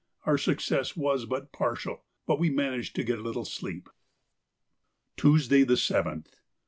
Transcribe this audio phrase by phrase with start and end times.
[0.25, 3.87] Our success was but partial, but we managed to get a little sleep.
[5.15, 6.39] _Tuesday, the 7th.